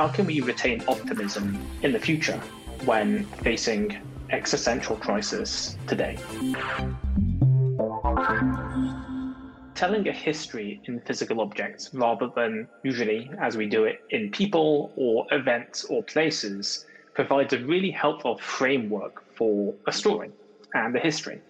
[0.00, 1.44] how can we retain optimism
[1.82, 2.40] in the future
[2.86, 3.94] when facing
[4.30, 6.16] existential crisis today?
[9.74, 14.90] Telling a history in physical objects rather than usually as we do it in people
[14.96, 20.30] or events or places provides a really helpful framework for a story
[20.72, 21.42] and a history.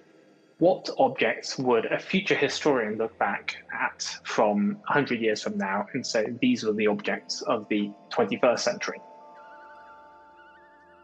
[0.61, 6.07] What objects would a future historian look back at from 100 years from now and
[6.07, 9.01] say these were the objects of the 21st century?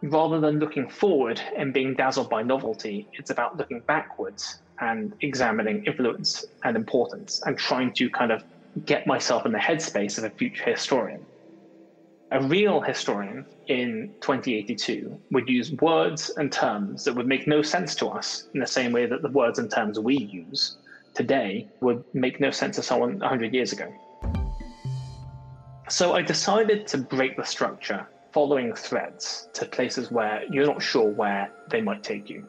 [0.02, 5.82] Rather than looking forward and being dazzled by novelty, it's about looking backwards and examining
[5.86, 8.45] influence and importance and trying to kind of
[8.84, 11.24] get myself in the headspace of a future historian.
[12.32, 17.94] A real historian in 2082 would use words and terms that would make no sense
[17.96, 20.76] to us in the same way that the words and terms we use
[21.14, 23.92] today would make no sense to someone 100 years ago.
[25.88, 31.08] So I decided to break the structure following threads to places where you're not sure
[31.08, 32.45] where they might take you.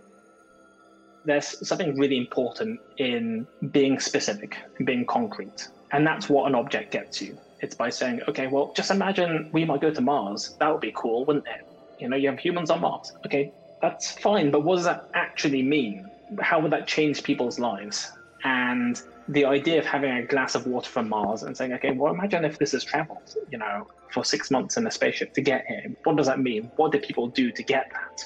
[1.24, 6.92] There's something really important in being specific and being concrete, and that's what an object
[6.92, 10.56] gets you it's by saying, okay, well, just imagine we might go to Mars.
[10.60, 11.66] That would be cool, wouldn't it?
[12.00, 13.14] You know, you have humans on Mars.
[13.26, 16.10] Okay, that's fine, but what does that actually mean?
[16.40, 18.12] How would that change people's lives?
[18.44, 22.14] And the idea of having a glass of water from Mars and saying, okay, well,
[22.14, 25.66] imagine if this has traveled, you know, for six months in a spaceship to get
[25.68, 25.92] here.
[26.04, 26.72] What does that mean?
[26.76, 28.26] What did people do to get that?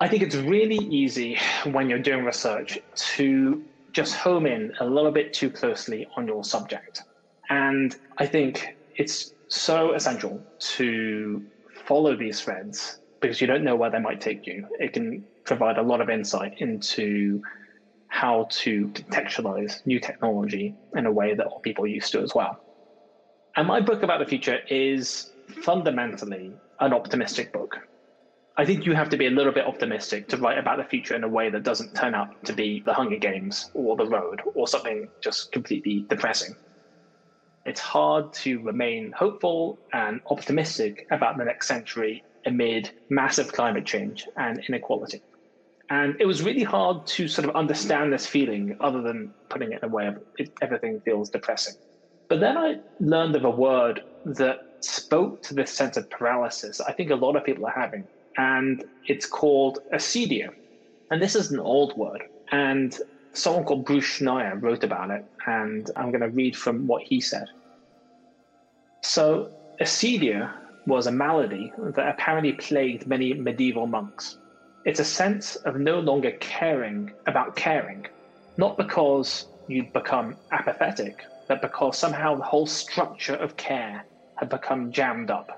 [0.00, 3.64] I think it's really easy when you're doing research to
[3.96, 7.02] just home in a little bit too closely on your subject.
[7.48, 10.38] And I think it's so essential
[10.76, 11.42] to
[11.86, 14.66] follow these threads because you don't know where they might take you.
[14.78, 17.40] It can provide a lot of insight into
[18.08, 22.60] how to contextualize new technology in a way that people are used to as well.
[23.56, 27.78] And my book about the future is fundamentally an optimistic book.
[28.58, 31.14] I think you have to be a little bit optimistic to write about the future
[31.14, 34.40] in a way that doesn't turn out to be the Hunger Games or the road
[34.54, 36.56] or something just completely depressing.
[37.66, 44.26] It's hard to remain hopeful and optimistic about the next century amid massive climate change
[44.38, 45.20] and inequality.
[45.90, 49.82] And it was really hard to sort of understand this feeling other than putting it
[49.82, 51.74] in a way of it, everything feels depressing.
[52.28, 56.92] But then I learned of a word that spoke to this sense of paralysis I
[56.92, 60.48] think a lot of people are having and it's called acedia.
[61.10, 62.22] And this is an old word.
[62.52, 62.96] And
[63.32, 67.20] someone called Bruce Schneier wrote about it, and I'm going to read from what he
[67.20, 67.46] said.
[69.02, 70.52] So, acedia
[70.86, 74.36] was a malady that apparently plagued many medieval monks.
[74.84, 78.06] It's a sense of no longer caring about caring,
[78.56, 84.04] not because you'd become apathetic, but because somehow the whole structure of care
[84.36, 85.48] had become jammed up.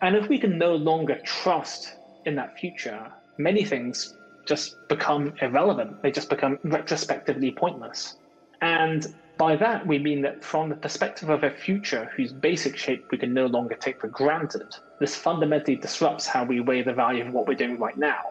[0.00, 4.16] And if we can no longer trust in that future, many things
[4.46, 6.02] just become irrelevant.
[6.02, 8.16] They just become retrospectively pointless.
[8.60, 13.06] And by that, we mean that from the perspective of a future whose basic shape
[13.10, 17.24] we can no longer take for granted, this fundamentally disrupts how we weigh the value
[17.24, 18.30] of what we're doing right now.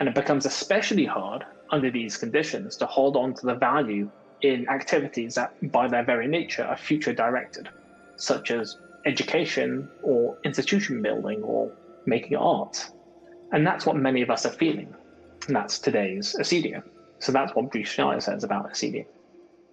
[0.00, 4.10] And it becomes especially hard under these conditions to hold on to the value
[4.42, 7.68] in activities that, by their very nature, are future directed,
[8.16, 11.72] such as education or institution building or
[12.06, 12.84] making art.
[13.52, 14.94] And that's what many of us are feeling.
[15.46, 16.82] And that's today's acedia.
[17.20, 19.04] So that's what Bruce Schneier says about acedia.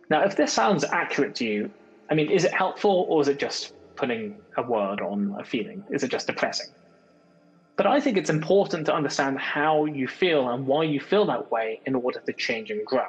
[0.10, 1.72] Now, if this sounds accurate to you,
[2.10, 5.84] I mean, is it helpful or is it just putting a word on a feeling?
[5.92, 6.68] Is it just depressing?
[7.76, 11.52] But I think it's important to understand how you feel and why you feel that
[11.52, 13.06] way in order to change and grow.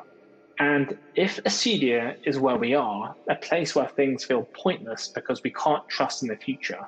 [0.60, 5.52] And if acedia is where we are, a place where things feel pointless because we
[5.52, 6.80] can't trust in the future,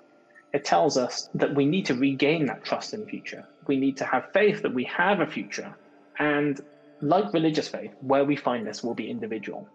[0.53, 3.47] it tells us that we need to regain that trust in the future.
[3.69, 5.73] We need to have faith that we have a future.
[6.19, 6.61] And
[7.01, 9.69] like religious faith, where we find this will be individual.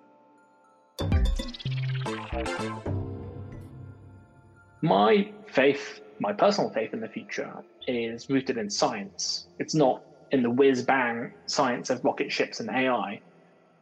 [4.82, 7.54] My faith, my personal faith in the future,
[7.88, 9.48] is rooted in science.
[9.58, 13.22] It's not in the whiz bang science of rocket ships and AI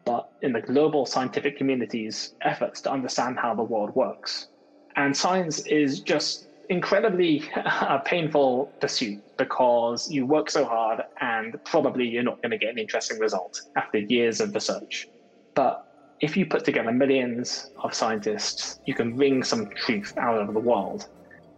[0.06, 4.48] but in the global scientific community's efforts to understand how the world works.
[4.96, 12.08] And science is just incredibly a painful pursuit because you work so hard and probably
[12.08, 15.08] you're not going to get an interesting result after years of research.
[15.56, 15.84] But
[16.20, 20.60] if you put together millions of scientists, you can wring some truth out of the
[20.60, 21.08] world.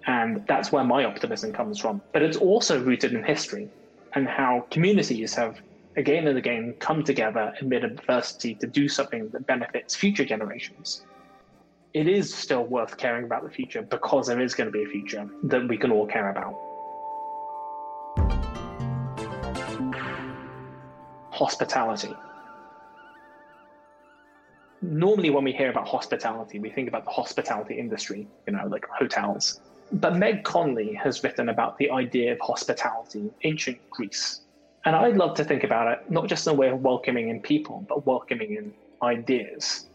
[0.07, 2.01] And that's where my optimism comes from.
[2.13, 3.69] But it's also rooted in history
[4.13, 5.59] and how communities have
[5.97, 11.05] again and again come together amid adversity to do something that benefits future generations.
[11.93, 14.87] it is still worth caring about the future because there is going to be a
[14.87, 16.53] future that we can all care about.
[21.31, 22.13] Hospitality.
[24.81, 28.85] Normally, when we hear about hospitality, we think about the hospitality industry, you know, like
[28.87, 29.61] hotels.
[29.93, 34.41] But Meg Conley has written about the idea of hospitality in ancient Greece.
[34.85, 37.41] And I'd love to think about it not just in a way of welcoming in
[37.41, 39.87] people, but welcoming in ideas.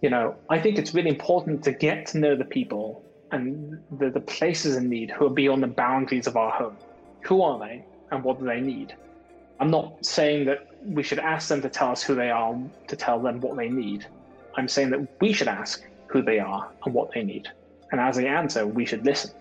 [0.00, 4.10] You know, I think it's really important to get to know the people and the,
[4.10, 6.78] the places in need who are beyond the boundaries of our home.
[7.24, 8.94] Who are they and what do they need?
[9.60, 12.54] I'm not saying that we should ask them to tell us who they are,
[12.88, 14.06] to tell them what they need.
[14.56, 17.46] I'm saying that we should ask who they are and what they need.
[17.92, 19.32] And as they answer, we should listen.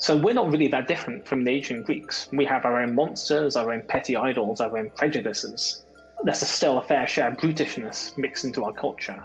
[0.00, 2.28] So we're not really that different from the ancient Greeks.
[2.32, 5.84] We have our own monsters, our own petty idols, our own prejudices.
[6.22, 9.24] There's still a fair share of brutishness mixed into our culture.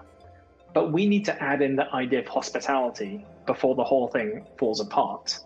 [0.73, 4.79] But we need to add in the idea of hospitality before the whole thing falls
[4.79, 5.37] apart.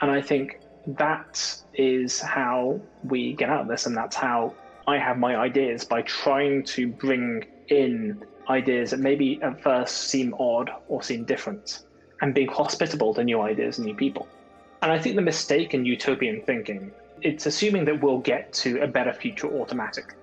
[0.00, 4.54] And I think that is how we get out of this, and that's how
[4.86, 10.32] I have my ideas by trying to bring in ideas that maybe at first seem
[10.38, 11.80] odd or seem different,
[12.20, 14.28] and being hospitable to new ideas and new people.
[14.86, 18.86] And I think the mistake in utopian thinking, it's assuming that we'll get to a
[18.86, 20.14] better future automatic.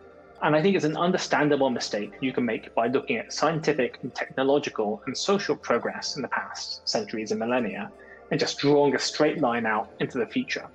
[0.42, 4.16] And I think it's an understandable mistake you can make by looking at scientific and
[4.16, 7.92] technological and social progress in the past centuries and millennia
[8.32, 10.66] and just drawing a straight line out into the future,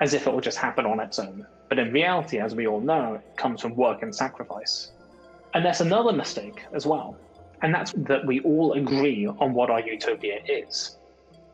[0.00, 1.46] as if it will just happen on its own.
[1.68, 4.90] But in reality, as we all know, it comes from work and sacrifice.
[5.54, 7.16] And there's another mistake as well,
[7.62, 10.96] and that's that we all agree on what our utopia is.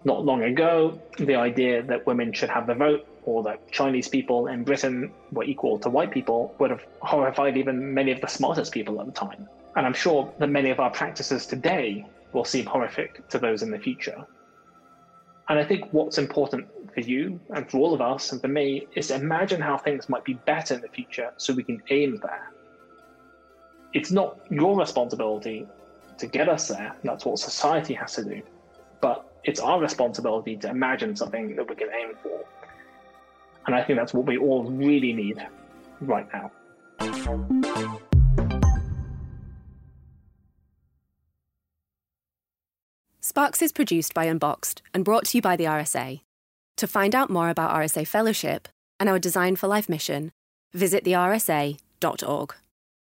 [0.06, 4.46] Not long ago, the idea that women should have the vote or that Chinese people
[4.46, 8.70] in Britain were equal to white people would have horrified even many of the smartest
[8.70, 9.48] people at the time.
[9.74, 13.72] And I'm sure that many of our practices today will seem horrific to those in
[13.72, 14.24] the future.
[15.48, 18.86] And I think what's important for you and for all of us and for me
[18.94, 22.20] is to imagine how things might be better in the future so we can aim
[22.22, 22.52] there.
[23.92, 25.66] It's not your responsibility
[26.18, 28.42] to get us there, that's what society has to do.
[29.00, 32.44] But it's our responsibility to imagine something that we can aim for.
[33.66, 35.44] And I think that's what we all really need
[36.00, 36.50] right now.
[43.20, 46.20] Sparks is produced by Unboxed and brought to you by the RSA.
[46.76, 48.69] To find out more about RSA Fellowship
[48.99, 50.32] and our Design for Life mission,
[50.72, 52.54] visit thersa.org.